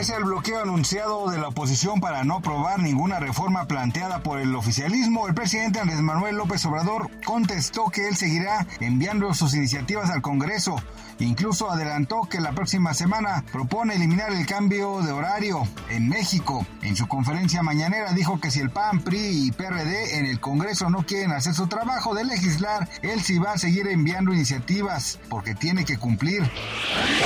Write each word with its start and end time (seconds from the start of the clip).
Pese 0.00 0.14
al 0.14 0.24
bloqueo 0.24 0.62
anunciado 0.62 1.28
de 1.28 1.36
la 1.36 1.48
oposición 1.48 2.00
para 2.00 2.24
no 2.24 2.36
aprobar 2.36 2.80
ninguna 2.80 3.20
reforma 3.20 3.66
planteada 3.66 4.22
por 4.22 4.40
el 4.40 4.56
oficialismo, 4.56 5.28
el 5.28 5.34
presidente 5.34 5.78
Andrés 5.78 6.00
Manuel 6.00 6.36
López 6.36 6.64
Obrador 6.64 7.10
contestó 7.26 7.90
que 7.90 8.08
él 8.08 8.16
seguirá 8.16 8.66
enviando 8.80 9.34
sus 9.34 9.52
iniciativas 9.52 10.08
al 10.08 10.22
Congreso. 10.22 10.76
Incluso 11.18 11.70
adelantó 11.70 12.22
que 12.22 12.40
la 12.40 12.52
próxima 12.52 12.94
semana 12.94 13.44
propone 13.52 13.94
eliminar 13.94 14.32
el 14.32 14.46
cambio 14.46 15.02
de 15.02 15.12
horario 15.12 15.68
en 15.90 16.08
México. 16.08 16.66
En 16.80 16.96
su 16.96 17.06
conferencia 17.06 17.62
mañanera 17.62 18.14
dijo 18.14 18.40
que 18.40 18.50
si 18.50 18.60
el 18.60 18.70
PAN, 18.70 19.00
PRI 19.00 19.48
y 19.48 19.52
PRD 19.52 20.18
en 20.18 20.24
el 20.24 20.40
Congreso 20.40 20.88
no 20.88 21.04
quieren 21.04 21.32
hacer 21.32 21.52
su 21.52 21.66
trabajo 21.66 22.14
de 22.14 22.24
legislar, 22.24 22.88
él 23.02 23.20
sí 23.20 23.38
va 23.38 23.52
a 23.52 23.58
seguir 23.58 23.86
enviando 23.88 24.32
iniciativas 24.32 25.18
porque 25.28 25.54
tiene 25.54 25.84
que 25.84 25.98
cumplir. 25.98 26.50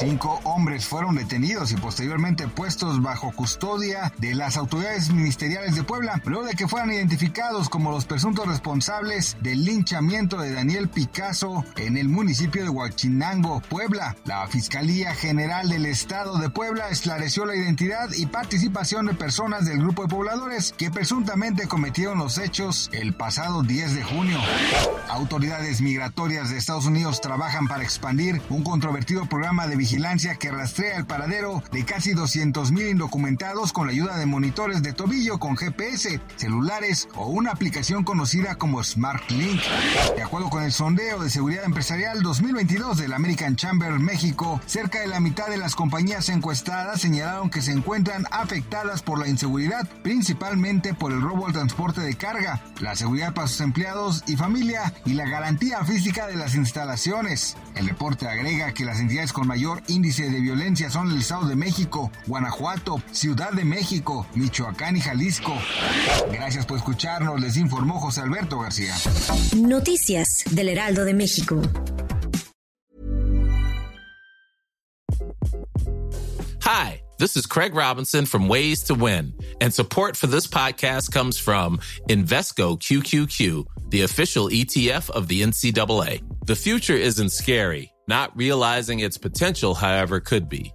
Cinco 0.00 0.40
hombres 0.42 0.86
fueron 0.86 1.14
detenidos 1.14 1.70
y 1.70 1.76
posteriormente 1.76 2.48
puestos 2.56 3.02
bajo 3.02 3.30
custodia 3.32 4.12
de 4.18 4.34
las 4.34 4.56
autoridades 4.56 5.12
ministeriales 5.12 5.76
de 5.76 5.84
Puebla, 5.84 6.20
luego 6.24 6.46
de 6.46 6.54
que 6.54 6.66
fueran 6.66 6.90
identificados 6.90 7.68
como 7.68 7.90
los 7.90 8.06
presuntos 8.06 8.48
responsables 8.48 9.36
del 9.42 9.64
linchamiento 9.64 10.38
de 10.38 10.52
Daniel 10.52 10.88
Picasso 10.88 11.64
en 11.76 11.98
el 11.98 12.08
municipio 12.08 12.64
de 12.64 12.70
Huachinango, 12.70 13.60
Puebla. 13.60 14.16
La 14.24 14.46
Fiscalía 14.48 15.14
General 15.14 15.68
del 15.68 15.84
Estado 15.84 16.38
de 16.38 16.48
Puebla 16.48 16.88
esclareció 16.88 17.44
la 17.44 17.54
identidad 17.54 18.08
y 18.16 18.24
participación 18.24 19.06
de 19.06 19.14
personas 19.14 19.66
del 19.66 19.78
grupo 19.78 20.02
de 20.02 20.08
pobladores 20.08 20.74
que 20.76 20.90
presuntamente 20.90 21.68
cometieron 21.68 22.18
los 22.18 22.38
hechos 22.38 22.88
el 22.92 23.12
pasado 23.12 23.62
10 23.62 23.94
de 23.94 24.02
junio. 24.02 24.38
Autoridades 25.10 25.82
migratorias 25.82 26.48
de 26.48 26.56
Estados 26.56 26.86
Unidos 26.86 27.20
trabajan 27.20 27.68
para 27.68 27.84
expandir 27.84 28.40
un 28.48 28.64
controvertido 28.64 29.26
programa 29.26 29.66
de 29.66 29.76
vigilancia 29.76 30.36
que 30.36 30.50
rastrea 30.50 30.96
el 30.96 31.06
paradero 31.06 31.62
de 31.70 31.84
casi 31.84 32.14
200 32.14 32.45
mil 32.70 32.88
indocumentados 32.88 33.72
con 33.72 33.86
la 33.86 33.92
ayuda 33.92 34.16
de 34.16 34.26
monitores 34.26 34.82
de 34.82 34.92
tobillo 34.92 35.38
con 35.38 35.56
GPS, 35.56 36.20
celulares 36.36 37.08
o 37.14 37.26
una 37.26 37.50
aplicación 37.50 38.04
conocida 38.04 38.54
como 38.54 38.82
Smart 38.84 39.28
Link. 39.30 39.60
De 40.14 40.22
acuerdo 40.22 40.48
con 40.48 40.62
el 40.62 40.72
sondeo 40.72 41.22
de 41.22 41.28
seguridad 41.28 41.64
empresarial 41.64 42.22
2022 42.22 42.98
del 42.98 43.14
American 43.14 43.56
Chamber 43.56 43.98
México, 43.98 44.60
cerca 44.66 45.00
de 45.00 45.08
la 45.08 45.20
mitad 45.20 45.48
de 45.48 45.56
las 45.56 45.74
compañías 45.74 46.28
encuestadas 46.28 47.00
señalaron 47.00 47.50
que 47.50 47.62
se 47.62 47.72
encuentran 47.72 48.26
afectadas 48.30 49.02
por 49.02 49.18
la 49.18 49.28
inseguridad, 49.28 49.88
principalmente 50.02 50.94
por 50.94 51.12
el 51.12 51.20
robo 51.20 51.46
al 51.46 51.52
transporte 51.52 52.00
de 52.00 52.14
carga, 52.14 52.62
la 52.80 52.94
seguridad 52.94 53.34
para 53.34 53.48
sus 53.48 53.60
empleados 53.60 54.22
y 54.26 54.36
familia 54.36 54.94
y 55.04 55.14
la 55.14 55.28
garantía 55.28 55.84
física 55.84 56.26
de 56.26 56.36
las 56.36 56.54
instalaciones. 56.54 57.56
El 57.74 57.88
reporte 57.88 58.28
agrega 58.28 58.72
que 58.72 58.84
las 58.84 59.00
entidades 59.00 59.32
con 59.32 59.46
mayor 59.46 59.82
índice 59.88 60.30
de 60.30 60.40
violencia 60.40 60.90
son 60.90 61.10
el 61.10 61.18
Estado 61.18 61.46
de 61.46 61.56
México, 61.56 62.10
Guanajuato, 62.36 63.02
Ciudad 63.12 63.52
de 63.52 63.64
México, 63.64 64.26
Michoacán 64.34 64.94
y 64.94 65.00
Jalisco. 65.00 65.56
Gracias 66.30 66.66
por 66.66 66.76
escucharnos, 66.76 67.40
les 67.40 67.56
informó 67.56 67.98
José 67.98 68.20
Alberto 68.20 68.58
García. 68.58 68.94
Noticias 69.56 70.44
del 70.50 70.68
Heraldo 70.68 71.06
de 71.06 71.14
México. 71.14 71.62
Hi, 76.60 77.00
this 77.18 77.38
is 77.38 77.46
Craig 77.46 77.74
Robinson 77.74 78.26
from 78.26 78.48
Ways 78.48 78.82
to 78.82 78.94
Win, 78.94 79.32
and 79.62 79.72
support 79.72 80.14
for 80.14 80.26
this 80.26 80.46
podcast 80.46 81.10
comes 81.10 81.38
from 81.38 81.78
Invesco 82.10 82.78
QQQ, 82.78 83.64
the 83.88 84.02
official 84.02 84.50
ETF 84.50 85.08
of 85.08 85.28
the 85.28 85.40
NCAA. 85.40 86.20
The 86.44 86.54
future 86.54 86.96
isn't 86.96 87.30
scary. 87.30 87.94
Not 88.08 88.36
realizing 88.36 89.00
its 89.00 89.16
potential, 89.16 89.74
however, 89.74 90.20
could 90.20 90.50
be. 90.50 90.74